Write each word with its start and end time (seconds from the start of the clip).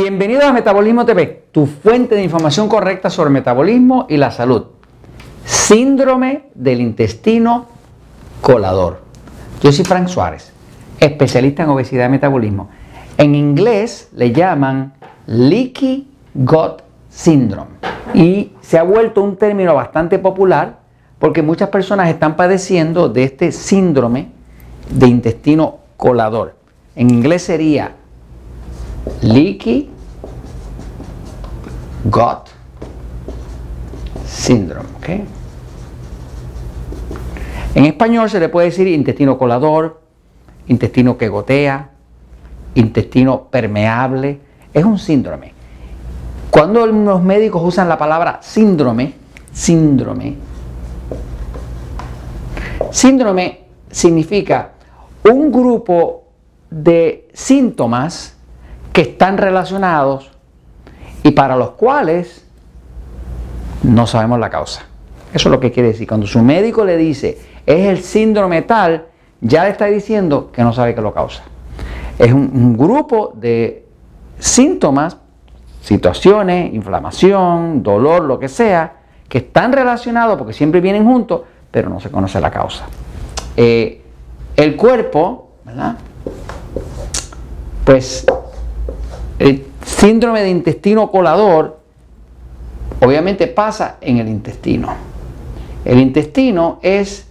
Bienvenidos 0.00 0.44
a 0.44 0.52
Metabolismo 0.52 1.04
TV, 1.04 1.46
tu 1.50 1.66
fuente 1.66 2.14
de 2.14 2.22
información 2.22 2.68
correcta 2.68 3.10
sobre 3.10 3.30
metabolismo 3.30 4.06
y 4.08 4.16
la 4.16 4.30
salud. 4.30 4.66
Síndrome 5.44 6.44
del 6.54 6.80
intestino 6.80 7.66
colador. 8.40 9.00
Yo 9.60 9.72
soy 9.72 9.84
Frank 9.84 10.06
Suárez, 10.06 10.52
especialista 11.00 11.64
en 11.64 11.70
obesidad 11.70 12.06
y 12.06 12.10
metabolismo. 12.10 12.68
En 13.16 13.34
inglés 13.34 14.08
le 14.14 14.30
llaman 14.30 14.92
Leaky 15.26 16.06
Gut 16.32 16.82
Syndrome 17.10 17.72
y 18.14 18.52
se 18.60 18.78
ha 18.78 18.84
vuelto 18.84 19.20
un 19.20 19.34
término 19.34 19.74
bastante 19.74 20.20
popular 20.20 20.78
porque 21.18 21.42
muchas 21.42 21.70
personas 21.70 22.08
están 22.08 22.36
padeciendo 22.36 23.08
de 23.08 23.24
este 23.24 23.50
síndrome 23.50 24.28
de 24.90 25.08
intestino 25.08 25.78
colador. 25.96 26.54
En 26.94 27.10
inglés 27.10 27.42
sería 27.42 27.96
Leaky 29.22 29.90
Gut 32.10 32.48
Syndrome. 34.24 34.88
En 37.74 37.84
español 37.84 38.30
se 38.30 38.40
le 38.40 38.48
puede 38.48 38.68
decir 38.68 38.86
intestino 38.86 39.36
colador, 39.36 40.00
intestino 40.68 41.18
que 41.18 41.28
gotea, 41.28 41.90
intestino 42.74 43.44
permeable. 43.44 44.40
Es 44.72 44.84
un 44.84 44.98
síndrome. 44.98 45.52
Cuando 46.50 46.86
los 46.86 47.22
médicos 47.22 47.62
usan 47.62 47.88
la 47.88 47.98
palabra 47.98 48.40
síndrome, 48.42 49.14
síndrome, 49.52 50.36
síndrome 52.90 53.64
significa 53.90 54.72
un 55.24 55.52
grupo 55.52 56.24
de 56.70 57.28
síntomas 57.34 58.36
que 58.92 59.02
están 59.02 59.36
relacionados 59.36 60.37
y 61.22 61.30
para 61.32 61.56
los 61.56 61.70
cuales 61.70 62.44
no 63.82 64.06
sabemos 64.06 64.38
la 64.38 64.50
causa. 64.50 64.82
Eso 65.32 65.48
es 65.48 65.52
lo 65.52 65.60
que 65.60 65.70
quiere 65.70 65.90
decir. 65.90 66.08
Cuando 66.08 66.26
su 66.26 66.42
médico 66.42 66.84
le 66.84 66.96
dice 66.96 67.38
es 67.66 67.86
el 67.86 68.02
síndrome 68.02 68.62
tal, 68.62 69.08
ya 69.42 69.64
le 69.64 69.70
está 69.70 69.84
diciendo 69.86 70.50
que 70.52 70.62
no 70.62 70.72
sabe 70.72 70.94
qué 70.94 71.02
lo 71.02 71.12
causa. 71.12 71.42
Es 72.18 72.32
un, 72.32 72.76
grupo 72.78 73.32
de 73.36 73.86
síntomas, 74.38 75.18
situaciones, 75.82 76.72
inflamación, 76.72 77.82
dolor, 77.82 78.24
lo 78.24 78.38
que 78.38 78.48
sea, 78.48 78.94
que 79.28 79.38
están 79.38 79.72
relacionados 79.72 80.38
porque 80.38 80.54
siempre 80.54 80.80
vienen 80.80 81.04
juntos, 81.04 81.42
pero 81.70 81.90
no 81.90 82.00
se 82.00 82.10
conoce 82.10 82.40
la 82.40 82.50
causa. 82.50 82.86
Eh, 83.54 84.02
el 84.56 84.74
cuerpo, 84.74 85.50
¿verdad? 85.64 85.98
Pues 87.84 88.24
el 89.38 89.67
síndrome 89.88 90.42
de 90.42 90.50
intestino 90.50 91.10
colador 91.10 91.78
obviamente 93.00 93.46
pasa 93.46 93.96
en 94.00 94.18
el 94.18 94.28
intestino. 94.28 94.94
El 95.84 95.98
intestino 95.98 96.78
es, 96.82 97.26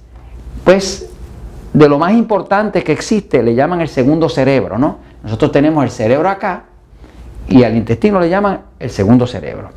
pues, 0.64 1.09
de 1.73 1.89
lo 1.89 1.99
más 1.99 2.14
importante 2.14 2.83
que 2.83 2.91
existe, 2.91 3.44
le 3.44 3.53
llaman 3.53 3.81
el 3.81 3.88
segundo 3.88 4.30
cerebro, 4.30 4.77
¿no? 4.77 4.97
Nosotros 5.23 5.52
tenemos 5.52 5.83
el 5.83 5.91
cerebro 5.91 6.30
acá 6.30 6.64
y 7.47 7.64
al 7.64 7.75
intestino 7.75 8.19
le 8.19 8.30
llaman 8.30 8.61
el 8.80 8.89
segundo 8.89 9.27
cerebro. 9.27 9.69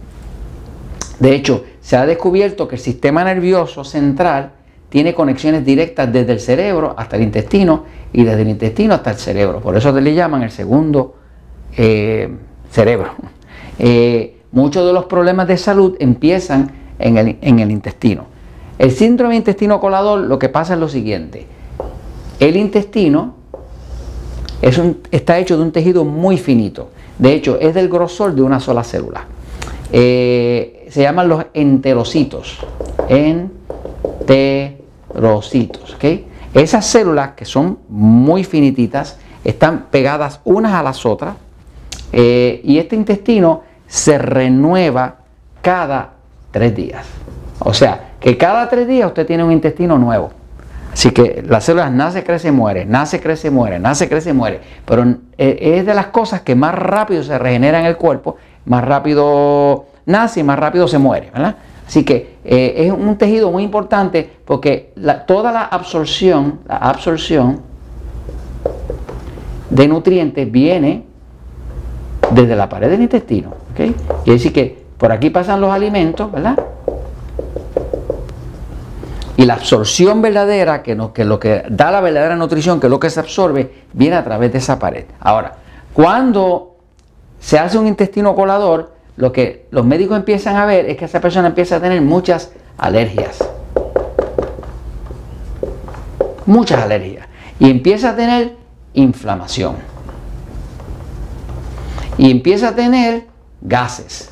De 1.19 1.35
hecho, 1.35 1.65
se 1.81 1.97
ha 1.97 2.07
descubierto 2.07 2.67
que 2.67 2.77
el 2.77 2.81
sistema 2.81 3.25
nervioso 3.25 3.85
central 3.85 4.53
tiene 4.89 5.13
conexiones 5.15 5.65
directas 5.65 6.13
desde 6.13 6.33
el 6.33 6.41
cerebro 6.41 6.95
hasta 6.97 7.17
el 7.17 7.23
intestino 7.23 7.85
y 8.13 8.25
desde 8.25 8.43
el 8.43 8.49
intestino 8.49 8.95
hasta 8.95 9.11
el 9.11 9.17
cerebro. 9.17 9.61
Por 9.61 9.77
eso 9.77 9.93
le 9.93 10.15
llaman 10.15 10.43
el 10.43 10.51
segundo 10.51 11.17
eh, 11.77 12.29
cerebro. 12.71 13.13
Eh, 13.79 14.37
muchos 14.53 14.87
de 14.87 14.93
los 14.93 15.07
problemas 15.07 15.49
de 15.49 15.57
salud 15.57 15.97
empiezan 15.99 16.73
en 16.99 17.19
el, 17.19 17.71
intestino. 17.71 18.27
El 18.79 18.91
síndrome 18.91 19.35
de 19.35 19.39
intestino 19.39 19.81
colador 19.81 20.21
lo 20.21 20.39
que 20.39 20.49
pasa 20.49 20.75
es 20.75 20.81
lo 20.81 20.89
siguiente. 20.89 21.47
El 22.39 22.57
intestino 22.57 23.35
es 24.63 24.81
está 25.11 25.39
hecho 25.39 25.57
de 25.57 25.63
un 25.63 25.73
tejido 25.73 26.05
muy 26.05 26.37
finito. 26.37 26.91
De 27.19 27.33
hecho, 27.33 27.59
es 27.59 27.75
del 27.75 27.89
grosor 27.89 28.35
de 28.35 28.43
una 28.43 28.61
sola 28.61 28.85
célula. 28.85 29.25
Eh, 29.93 30.87
se 30.91 31.03
llaman 31.03 31.29
los 31.29 31.47
enterocitos. 31.55 32.59
Enterocitos. 33.09 35.97
Esas 36.53 36.87
células 36.87 37.33
que 37.33 37.45
son 37.45 37.79
muy 37.89 38.45
finititas 38.45 39.19
están 39.45 39.87
pegadas 39.91 40.41
unas 40.45 40.75
a 40.75 40.83
las 40.83 41.07
otras 41.07 41.37
eh, 42.13 42.61
y 42.65 42.79
este 42.79 42.97
intestino 42.97 43.63
se 43.87 44.19
renueva 44.19 45.17
cada 45.63 46.11
tres 46.51 46.75
días. 46.75 47.07
O 47.61 47.75
sea, 47.75 48.13
que 48.21 48.37
cada 48.37 48.69
tres 48.69 48.87
días 48.87 49.07
usted 49.09 49.27
tiene 49.27 49.45
un 49.45 49.53
intestino 49.53 49.99
nuevo. 49.99 50.31
Así 50.93 51.13
que 51.13 51.43
las 51.47 51.65
células 51.65 51.93
nace, 51.93 52.25
crece, 52.25 52.51
muere, 52.51 52.85
nace, 52.85 53.21
crece, 53.21 53.51
muere, 53.51 53.79
nace, 53.79 54.09
crece, 54.09 54.33
muere. 54.33 54.61
Pero 54.85 55.05
eh, 55.39 55.77
es 55.79 55.87
de 55.87 55.95
las 55.95 56.07
cosas 56.07 56.41
que 56.43 56.55
más 56.55 56.75
rápido 56.75 57.23
se 57.23 57.39
regenera 57.39 57.81
en 57.81 57.87
el 57.87 57.97
cuerpo, 57.97 58.37
más 58.65 58.85
rápido 58.85 59.87
nace 60.07 60.41
y 60.41 60.43
más 60.43 60.59
rápido 60.59 60.89
se 60.89 60.99
muere. 60.99 61.31
Así 61.87 62.05
que 62.05 62.37
eh, 62.45 62.75
es 62.77 62.93
un 62.93 63.17
tejido 63.17 63.51
muy 63.51 63.63
importante 63.63 64.31
porque 64.45 64.93
toda 65.27 65.53
la 65.53 65.65
absorción, 65.65 66.61
la 66.67 66.77
absorción 66.77 67.61
de 69.71 69.89
nutrientes 69.89 70.51
viene 70.51 71.05
desde 72.31 72.57
la 72.57 72.69
pared 72.69 72.91
del 72.91 73.03
intestino. 73.03 73.53
¿okay? 73.73 73.95
Quiere 74.25 74.39
decir 74.39 74.53
que 74.53 74.85
por 74.97 75.13
aquí 75.13 75.31
pasan 75.31 75.61
los 75.61 75.71
alimentos, 75.71 76.31
¿verdad? 76.31 76.59
Y 79.37 79.47
la 79.47 79.55
absorción 79.55 80.21
verdadera, 80.21 80.83
que, 80.83 80.99
que 81.15 81.25
lo 81.25 81.41
que 81.41 81.65
da 81.71 81.91
la 81.91 82.03
verdadera 82.03 82.37
nutrición, 82.37 82.79
que 82.79 82.87
es 82.87 82.91
lo 82.91 83.01
que 83.01 83.09
se 83.09 83.21
absorbe, 83.21 83.73
viene 83.93 84.17
a 84.17 84.25
través 84.25 84.53
de 84.53 84.59
esa 84.59 84.79
pared. 84.79 85.07
Ahora, 85.21 85.55
cuando 85.95 86.77
se 87.39 87.59
hace 87.59 87.79
un 87.79 87.87
intestino 87.87 88.35
colador, 88.35 88.93
lo 89.17 89.33
que 89.33 89.67
los 89.71 89.87
médicos 89.87 90.19
empiezan 90.19 90.57
a 90.57 90.67
ver 90.67 90.87
es 90.87 90.97
que 90.99 91.07
esa 91.07 91.21
persona 91.21 91.49
empieza 91.49 91.77
a 91.77 91.81
tener 91.81 92.03
muchas 92.03 92.53
alergias. 92.77 93.39
Muchas 96.45 96.83
alergias. 96.83 97.27
Y 97.59 97.71
empieza 97.71 98.11
a 98.11 98.17
tener 98.17 98.57
inflamación 98.93 99.90
y 102.19 102.31
empieza 102.31 102.69
a 102.69 102.75
tener 102.75 103.27
gases, 103.61 104.31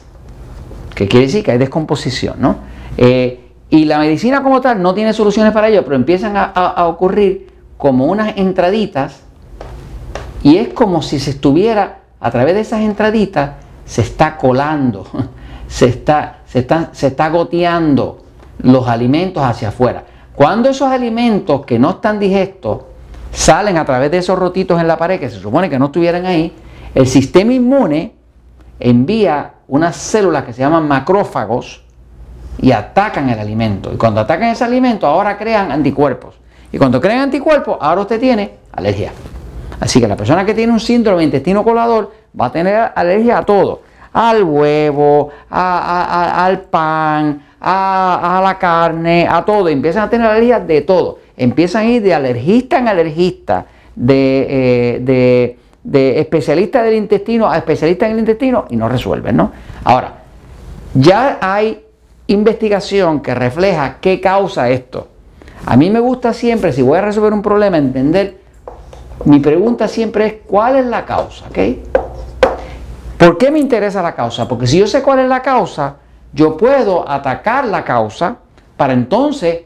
que 0.95 1.09
quiere 1.09 1.27
decir 1.27 1.45
que 1.45 1.53
hay 1.53 1.59
descomposición, 1.59 2.37
¿no? 2.39 2.57
Eh, 2.97 3.49
y 3.71 3.85
la 3.85 3.99
medicina 3.99 4.43
como 4.43 4.61
tal 4.61 4.83
no 4.83 4.95
tiene 4.95 5.13
soluciones 5.13 5.53
para 5.53 5.69
ello, 5.69 5.85
pero 5.85 5.97
empiezan 5.97 6.35
a, 6.37 6.87
ocurrir 6.87 7.53
como 7.77 8.07
unas 8.07 8.37
entraditas 8.37 9.21
y 10.43 10.57
es 10.57 10.69
como 10.69 11.03
si 11.03 11.21
se 11.21 11.31
estuviera 11.31 12.01
a 12.19 12.31
través 12.31 12.55
de 12.55 12.61
esas 12.61 12.81
entraditas, 12.81 13.53
se 13.85 14.03
está 14.03 14.37
colando, 14.37 15.07
se 15.69 15.87
está, 15.87 16.39
se 16.47 16.61
está, 16.61 16.91
se 16.93 17.09
está 17.09 17.29
goteando 17.29 18.25
los 18.61 18.89
alimentos 18.89 19.43
hacia 19.43 19.69
afuera. 19.69 20.05
Cuando 20.35 20.69
esos 20.69 20.89
alimentos 20.89 21.67
que 21.67 21.79
no 21.79 21.91
están 21.91 22.19
digestos 22.19 22.83
salen 23.33 23.77
a 23.77 23.85
través 23.85 24.11
de 24.11 24.19
esos 24.19 24.39
rotitos 24.39 24.81
en 24.81 24.89
la 24.89 24.97
pared, 24.97 25.21
que 25.21 25.29
se 25.29 25.39
supone 25.39 25.69
que 25.69 25.79
no 25.79 25.87
estuvieran 25.87 26.27
ahí, 26.27 26.53
el 26.95 27.07
sistema 27.07 27.53
inmune 27.53 28.13
envía 28.81 29.55
unas 29.69 29.97
células 29.97 30.45
que 30.45 30.53
se 30.53 30.61
llaman 30.61 30.89
macrófagos 30.89 31.83
y 32.61 32.73
atacan 32.73 33.29
el 33.29 33.39
alimento. 33.39 33.93
Y 33.93 33.97
cuando 33.97 34.21
atacan 34.21 34.49
ese 34.49 34.65
alimento, 34.65 35.07
ahora 35.07 35.37
crean 35.37 35.71
anticuerpos. 35.71 36.35
Y 36.73 36.79
cuando 36.79 37.01
crean 37.01 37.21
anticuerpos, 37.21 37.79
ahora 37.81 38.03
usted 38.03 38.21
tiene 38.21 38.53
alergia. 38.73 39.13
Así 39.81 40.01
que 40.01 40.09
la 40.09 40.17
persona 40.17 40.45
que 40.45 40.55
tiene 40.55 40.73
un 40.73 40.81
síndrome 40.81 41.19
de 41.19 41.25
intestino 41.25 41.63
colador 41.63 42.13
va 42.39 42.47
a 42.47 42.53
tener 42.53 42.93
alergia 42.95 43.39
a 43.39 43.43
todo. 43.45 43.83
Al 44.13 44.43
huevo, 44.43 45.31
al 45.51 46.61
pan, 46.63 47.43
a, 47.61 48.41
la 48.43 48.59
carne, 48.59 49.27
a 49.31 49.45
todo. 49.45 49.69
Empiezan 49.69 50.05
a 50.05 50.11
tener 50.11 50.27
alergia 50.27 50.61
de 50.61 50.81
todo. 50.81 51.19
Empiezan 51.37 51.83
a 51.83 51.91
ir 51.91 52.03
de 52.03 52.15
alergista 52.15 52.79
en 52.79 52.89
alergista, 52.89 53.67
de, 53.95 54.47
eh, 54.49 54.99
de 55.01 55.59
de 55.89 56.21
especialista 56.21 56.83
del 56.83 56.97
intestino 56.97 57.51
a 57.51 57.57
especialista 57.57 58.05
en 58.05 58.13
el 58.13 58.19
intestino 58.19 58.67
y 58.69 58.77
no 58.77 58.91
resuelven, 58.91 59.37
¿no? 59.37 59.53
Ahora, 59.85 60.19
ya 60.93 61.39
hay 61.41 61.83
investigación 62.27 63.21
que 63.21 63.35
refleja 63.35 63.97
qué 63.99 64.21
causa 64.21 64.69
esto. 64.69 65.09
A 65.65 65.79
mí 65.79 65.89
me 65.89 65.99
gusta 65.99 66.35
siempre, 66.35 66.75
si 66.75 66.83
voy 66.83 66.99
a 66.99 67.01
resolver 67.01 67.33
un 67.33 67.41
problema, 67.41 67.79
entender, 67.79 68.37
mi 69.25 69.41
pregunta 69.41 69.89
siempre 69.89 70.27
es, 70.27 70.35
¿cuál 70.47 70.77
es 70.77 70.85
la 70.85 71.07
causa? 71.07 71.47
¿Okay? 71.49 71.83
¿Por 73.17 73.39
qué 73.39 73.51
me 73.51 73.59
interesa 73.59 74.03
la 74.03 74.15
causa? 74.15 74.47
Porque 74.47 74.67
si 74.67 74.79
yo 74.79 74.87
sé 74.87 75.03
cuál 75.03 75.21
es 75.21 75.29
la 75.29 75.41
causa, 75.41 75.97
yo 76.35 76.55
puedo 76.59 77.09
atacar 77.09 77.65
la 77.65 77.83
causa 77.83 78.37
para 78.77 78.93
entonces 78.93 79.63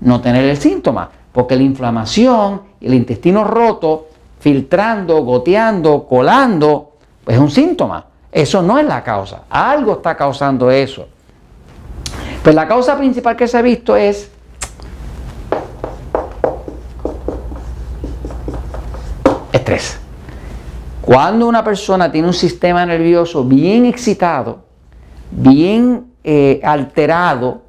no 0.00 0.20
tener 0.20 0.44
el 0.44 0.56
síntoma. 0.56 1.10
Porque 1.32 1.56
la 1.56 1.64
inflamación, 1.64 2.62
el 2.80 2.94
intestino 2.94 3.42
roto, 3.42 4.06
filtrando, 4.44 5.22
goteando, 5.22 6.06
colando, 6.06 6.98
pues 7.24 7.34
es 7.34 7.42
un 7.42 7.50
síntoma. 7.50 8.04
Eso 8.30 8.60
no 8.60 8.78
es 8.78 8.84
la 8.84 9.02
causa. 9.02 9.44
Algo 9.48 9.94
está 9.94 10.14
causando 10.18 10.70
eso. 10.70 11.08
Pues 12.42 12.54
la 12.54 12.68
causa 12.68 12.94
principal 12.98 13.36
que 13.36 13.48
se 13.48 13.56
ha 13.56 13.62
visto 13.62 13.96
es 13.96 14.30
estrés. 19.50 19.98
Cuando 21.00 21.48
una 21.48 21.64
persona 21.64 22.12
tiene 22.12 22.28
un 22.28 22.34
sistema 22.34 22.84
nervioso 22.84 23.44
bien 23.44 23.86
excitado, 23.86 24.58
bien 25.30 26.12
eh, 26.22 26.60
alterado, 26.62 27.62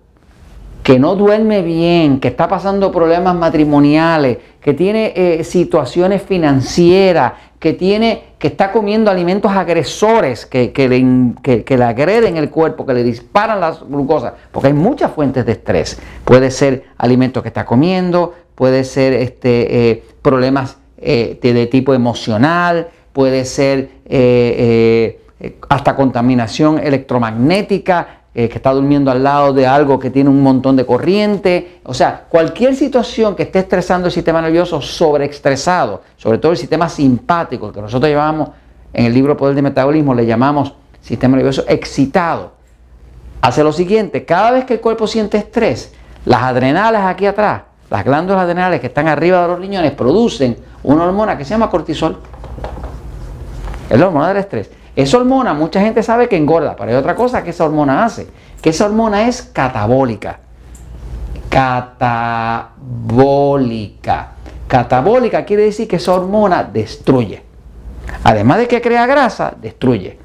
que 0.85 0.99
no 0.99 1.15
duerme 1.15 1.63
bien, 1.63 2.19
que 2.19 2.27
está 2.27 2.47
pasando 2.47 2.91
problemas 2.91 3.33
matrimoniales, 3.33 4.37
que 4.61 4.75
tiene 4.75 5.13
eh, 5.15 5.43
situaciones 5.43 6.21
financieras, 6.21 7.33
que, 7.57 7.73
tiene, 7.73 8.21
que 8.37 8.49
está 8.49 8.71
comiendo 8.71 9.09
alimentos 9.09 9.51
agresores 9.51 10.45
que, 10.45 10.71
que, 10.71 10.87
le, 10.87 11.63
que, 11.63 11.75
le 11.75 11.83
agreden 11.83 12.37
el 12.37 12.51
cuerpo, 12.51 12.85
que 12.85 12.93
le 12.93 13.01
disparan 13.01 13.59
las 13.59 13.81
glucosas, 13.81 14.33
porque 14.51 14.67
hay 14.67 14.73
muchas 14.75 15.11
fuentes 15.11 15.43
de 15.47 15.53
estrés. 15.53 15.99
Puede 16.23 16.51
ser 16.51 16.83
alimentos 16.99 17.41
que 17.41 17.49
está 17.49 17.65
comiendo, 17.65 18.35
puede 18.53 18.83
ser 18.83 19.13
este, 19.13 19.89
eh, 19.89 20.03
problemas 20.21 20.77
eh, 20.99 21.39
de, 21.41 21.65
tipo 21.65 21.95
emocional, 21.95 22.89
puede 23.11 23.43
ser 23.43 23.89
hasta 25.67 25.95
contaminación 25.95 26.77
electromagnética, 26.77 28.25
que 28.35 28.55
está 28.55 28.73
durmiendo 28.73 29.09
al 29.09 29.23
lado 29.23 29.53
de 29.53 29.65
algo 29.65 29.97
que 29.97 30.09
tiene 30.09 30.29
un 30.29 30.43
montón 30.43 30.75
de 30.75 30.85
corriente. 30.85 31.79
O 31.83 31.93
sea, 31.93 32.25
cualquier 32.27 32.75
situación 32.75 33.33
que 33.33 33.43
esté 33.43 33.59
estresando 33.59 34.07
el 34.07 34.11
sistema 34.11 34.41
nervioso 34.41 34.81
sobreestresado, 34.81 36.01
sobre 36.17 36.37
todo 36.37 36.51
el 36.51 36.57
sistema 36.57 36.89
simpático, 36.89 37.71
que 37.71 37.81
nosotros 37.81 38.11
llamamos 38.11 38.49
en 38.91 39.05
el 39.05 39.13
libro 39.13 39.37
Poder 39.37 39.55
de 39.55 39.61
Metabolismo, 39.61 40.13
le 40.13 40.25
llamamos 40.25 40.73
sistema 40.99 41.37
nervioso 41.37 41.63
excitado, 41.65 42.51
hace 43.41 43.63
lo 43.63 43.71
siguiente, 43.71 44.25
cada 44.25 44.51
vez 44.51 44.65
que 44.65 44.73
el 44.73 44.81
cuerpo 44.81 45.07
siente 45.07 45.37
estrés, 45.37 45.93
las 46.25 46.43
adrenales 46.43 47.01
aquí 47.01 47.25
atrás, 47.27 47.61
las 47.89 48.03
glándulas 48.03 48.43
adrenales 48.43 48.81
que 48.81 48.87
están 48.87 49.07
arriba 49.07 49.43
de 49.43 49.47
los 49.47 49.59
riñones, 49.59 49.91
producen 49.91 50.57
una 50.83 51.05
hormona 51.05 51.37
que 51.37 51.45
se 51.45 51.51
llama 51.51 51.69
cortisol. 51.69 52.17
Es 53.89 53.97
la 53.97 54.07
hormona 54.07 54.29
del 54.29 54.37
estrés. 54.37 54.69
Esa 54.95 55.18
hormona, 55.18 55.53
mucha 55.53 55.81
gente 55.81 56.01
sabe 56.03 56.30
que 56.30 56.38
engorda, 56.38 56.75
pero 56.75 56.92
hay 56.92 56.97
otra 56.97 57.15
cosa 57.15 57.44
que 57.44 57.50
esa 57.50 57.65
hormona 57.65 58.06
hace, 58.06 58.27
que 58.62 58.69
esa 58.69 58.86
hormona 58.86 59.27
es 59.27 59.42
catabólica. 59.42 60.39
Catabólica. 61.50 62.62
Catabólica 64.68 65.44
quiere 65.45 65.63
decir 65.63 65.88
que 65.88 65.97
esa 65.97 66.13
hormona 66.13 66.63
destruye. 66.63 67.44
Además 68.24 68.59
de 68.59 68.68
que 68.68 68.81
crea 68.81 69.06
grasa, 69.06 69.53
destruye. 69.62 70.18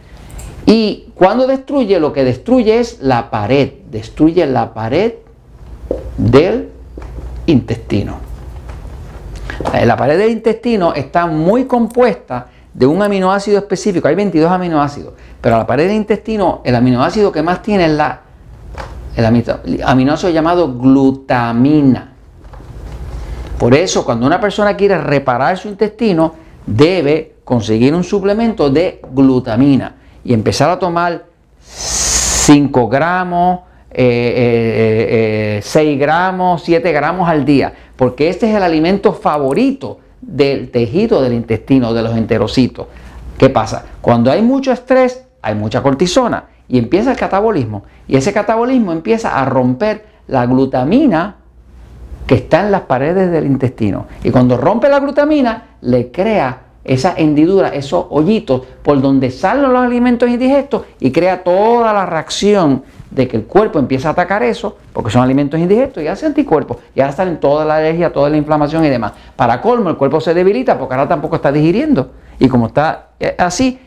Y 0.67 1.11
cuando 1.15 1.47
destruye, 1.47 1.99
lo 1.99 2.13
que 2.13 2.25
destruye 2.25 2.79
es 2.79 3.01
la 3.01 3.31
pared. 3.31 3.73
Destruye 3.91 4.47
la 4.47 4.73
pared 4.73 5.15
del 6.17 6.71
intestino. 7.47 8.19
La 9.85 9.97
pared 9.97 10.17
del 10.19 10.31
intestino 10.31 10.95
está 10.95 11.27
muy 11.27 11.65
compuesta 11.65 12.47
de 12.73 12.87
un 12.87 13.03
aminoácido 13.03 13.59
específico, 13.59 14.09
hay 14.09 14.15
22 14.15 14.51
aminoácidos, 14.51 15.15
pero 15.41 15.59
la 15.59 15.67
pared 15.67 15.89
del 15.89 15.97
intestino, 15.97 16.61
el 16.65 16.75
aminoácido 16.75 17.33
que 17.33 17.43
más 17.43 17.63
tiene 17.63 17.87
es 17.87 17.93
la, 17.93 18.21
el 19.17 19.83
aminoácido 19.85 20.31
llamado 20.31 20.73
glutamina. 20.75 22.13
Por 23.59 23.75
eso, 23.75 24.05
cuando 24.05 24.27
una 24.27 24.41
persona 24.41 24.77
quiere 24.77 24.99
reparar 24.99 25.59
su 25.59 25.69
intestino, 25.69 26.35
debe 26.65 27.35
conseguir 27.45 27.95
un 27.95 28.05
suplemento 28.05 28.71
de 28.71 29.03
glutamina 29.13 29.97
y 30.25 30.33
empezar 30.33 30.71
a 30.71 30.79
tomar 30.79 31.25
5 31.61 32.89
gramos, 32.89 33.61
6 33.91 33.99
eh, 33.99 35.61
eh, 35.63 35.63
eh, 35.75 35.97
gramos, 35.97 36.63
7 36.63 36.93
gramos 36.93 37.29
al 37.29 37.45
día, 37.45 37.73
porque 37.97 38.29
este 38.29 38.49
es 38.49 38.57
el 38.57 38.63
alimento 38.63 39.13
favorito 39.13 39.99
del 40.21 40.71
tejido 40.71 41.23
del 41.23 41.33
intestino, 41.33 41.93
de 41.95 42.03
los 42.03 42.17
enterocitos. 42.17 42.87
¿Qué 43.39 43.49
pasa? 43.49 43.85
Cuando 44.01 44.31
hay 44.31 44.43
mucho 44.43 44.73
estrés, 44.73 45.25
hay 45.43 45.55
mucha 45.55 45.83
cortisona 45.83 46.45
y 46.69 46.79
empieza 46.79 47.13
el 47.13 47.17
catabolismo. 47.17 47.85
Y 48.07 48.17
ese 48.17 48.33
catabolismo 48.33 48.93
empieza 48.93 49.41
a 49.41 49.45
romper 49.45 50.05
la 50.29 50.47
glutamina 50.47 51.37
que 52.27 52.37
está 52.37 52.61
en 52.61 52.71
las 52.71 52.83
paredes 52.83 53.31
del 53.33 53.47
intestino. 53.47 54.07
Y 54.23 54.31
cuando 54.31 54.57
rompe 54.57 54.89
la 54.89 55.01
glutamina, 55.01 55.77
le 55.81 56.13
crea 56.13 56.63
esa 56.85 57.15
hendidura, 57.17 57.69
esos 57.71 58.07
hoyitos 58.11 58.63
por 58.83 59.01
donde 59.01 59.31
salen 59.31 59.73
los 59.73 59.83
alimentos 59.83 60.29
indigestos 60.29 60.83
y 60.99 61.11
crea 61.11 61.43
toda 61.43 61.93
la 61.93 62.07
reacción 62.07 62.85
de 63.11 63.27
que 63.27 63.37
el 63.37 63.45
cuerpo 63.45 63.79
empieza 63.79 64.09
a 64.09 64.13
atacar 64.13 64.43
eso, 64.43 64.77
porque 64.93 65.11
son 65.11 65.23
alimentos 65.23 65.59
indigestos 65.59 66.03
y 66.03 66.07
hace 66.07 66.27
anticuerpos, 66.27 66.79
y 66.95 67.01
ahora 67.01 67.13
salen 67.13 67.41
toda 67.41 67.65
la 67.65 67.77
alergia, 67.77 68.13
toda 68.13 68.31
la 68.31 68.37
inflamación 68.37 68.85
y 68.85 68.89
demás. 68.89 69.13
Para 69.37 69.61
colmo, 69.61 69.91
el 69.91 69.97
cuerpo 69.97 70.21
se 70.21 70.33
debilita 70.33 70.79
porque 70.79 70.95
ahora 70.95 71.09
tampoco 71.09 71.37
está 71.37 71.51
digiriendo. 71.51 72.13
Y 72.39 72.49
como 72.49 72.69
está 72.69 73.09
eh, 73.19 73.35
así, 73.37 73.79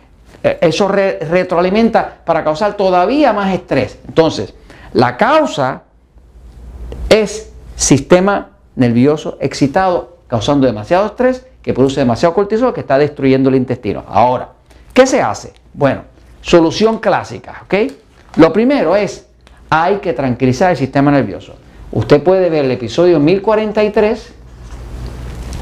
eh, 0.43 0.57
eso 0.61 0.87
retroalimenta 0.87 2.17
para 2.25 2.43
causar 2.43 2.75
todavía 2.75 3.33
más 3.33 3.53
estrés. 3.53 3.97
Entonces, 4.07 4.53
la 4.91 5.17
causa 5.17 5.83
es 7.09 7.51
sistema 7.75 8.49
nervioso 8.75 9.37
excitado, 9.39 10.17
causando 10.27 10.67
demasiado 10.67 11.05
estrés, 11.07 11.45
que 11.61 11.73
produce 11.73 12.01
demasiado 12.01 12.35
cortisol, 12.35 12.73
que 12.73 12.81
está 12.81 12.97
destruyendo 12.97 13.49
el 13.49 13.55
intestino. 13.55 14.03
Ahora, 14.07 14.49
¿qué 14.93 15.07
se 15.07 15.21
hace? 15.21 15.53
Bueno, 15.73 16.01
solución 16.41 16.99
clásica, 16.99 17.61
¿ok? 17.63 17.73
Lo 18.37 18.51
primero 18.51 18.95
es, 18.95 19.27
hay 19.69 19.97
que 19.97 20.13
tranquilizar 20.13 20.71
el 20.71 20.77
sistema 20.77 21.11
nervioso. 21.11 21.55
Usted 21.91 22.23
puede 22.23 22.49
ver 22.49 22.65
el 22.65 22.71
episodio 22.71 23.19
1043, 23.19 24.33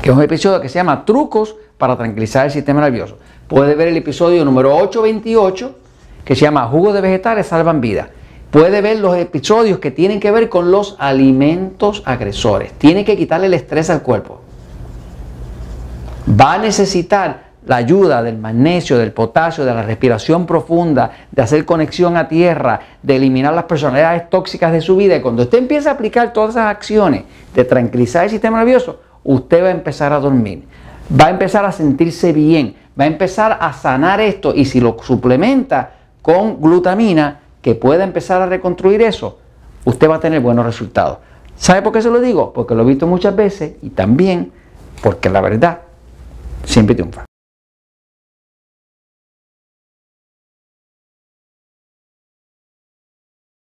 que 0.01 0.09
es 0.09 0.15
un 0.15 0.21
episodio 0.21 0.61
que 0.61 0.69
se 0.69 0.75
llama 0.75 1.03
Trucos 1.03 1.55
para 1.77 1.97
tranquilizar 1.97 2.45
el 2.45 2.51
sistema 2.51 2.79
nervioso. 2.81 3.17
Puede 3.47 3.75
ver 3.75 3.89
el 3.89 3.97
episodio 3.97 4.45
número 4.45 4.73
828, 4.75 5.75
que 6.23 6.35
se 6.35 6.41
llama 6.41 6.67
Jugos 6.67 6.93
de 6.93 7.01
vegetales 7.01 7.47
salvan 7.47 7.81
vidas. 7.81 8.07
Puede 8.49 8.81
ver 8.81 8.99
los 8.99 9.17
episodios 9.17 9.79
que 9.79 9.91
tienen 9.91 10.19
que 10.19 10.31
ver 10.31 10.47
con 10.47 10.71
los 10.71 10.95
alimentos 10.99 12.03
agresores. 12.05 12.73
Tiene 12.73 13.03
que 13.03 13.17
quitarle 13.17 13.47
el 13.47 13.53
estrés 13.53 13.89
al 13.89 14.01
cuerpo. 14.01 14.41
Va 16.29 16.53
a 16.53 16.57
necesitar 16.57 17.50
la 17.71 17.77
ayuda 17.77 18.21
del 18.21 18.37
magnesio, 18.37 18.97
del 18.97 19.13
potasio, 19.13 19.63
de 19.63 19.73
la 19.73 19.81
respiración 19.81 20.45
profunda, 20.45 21.09
de 21.31 21.41
hacer 21.41 21.63
conexión 21.63 22.17
a 22.17 22.27
tierra, 22.27 22.81
de 23.01 23.15
eliminar 23.15 23.53
las 23.53 23.63
personalidades 23.63 24.29
tóxicas 24.29 24.73
de 24.73 24.81
su 24.81 24.97
vida. 24.97 25.15
Y 25.15 25.21
cuando 25.21 25.43
usted 25.43 25.59
empieza 25.59 25.89
a 25.89 25.93
aplicar 25.93 26.33
todas 26.33 26.49
esas 26.49 26.65
acciones 26.65 27.23
de 27.55 27.63
tranquilizar 27.63 28.25
el 28.25 28.29
sistema 28.29 28.57
nervioso, 28.57 28.99
usted 29.23 29.63
va 29.63 29.69
a 29.69 29.71
empezar 29.71 30.11
a 30.11 30.19
dormir, 30.19 30.65
va 31.17 31.27
a 31.27 31.29
empezar 31.29 31.63
a 31.63 31.71
sentirse 31.71 32.33
bien, 32.33 32.75
va 32.99 33.05
a 33.05 33.07
empezar 33.07 33.57
a 33.61 33.71
sanar 33.71 34.19
esto 34.19 34.53
y 34.53 34.65
si 34.65 34.81
lo 34.81 34.97
suplementa 35.01 35.93
con 36.21 36.59
glutamina, 36.59 37.39
que 37.61 37.75
pueda 37.75 38.03
empezar 38.03 38.41
a 38.41 38.47
reconstruir 38.47 39.01
eso, 39.01 39.39
usted 39.85 40.09
va 40.09 40.17
a 40.17 40.19
tener 40.19 40.41
buenos 40.41 40.65
resultados. 40.65 41.19
¿Sabe 41.55 41.81
por 41.81 41.93
qué 41.93 42.01
se 42.01 42.09
lo 42.09 42.19
digo? 42.19 42.51
Porque 42.51 42.75
lo 42.75 42.83
he 42.83 42.85
visto 42.85 43.07
muchas 43.07 43.33
veces 43.33 43.75
y 43.81 43.91
también 43.91 44.51
porque 45.01 45.29
la 45.29 45.39
verdad 45.39 45.79
siempre 46.65 46.95
triunfa. 46.95 47.30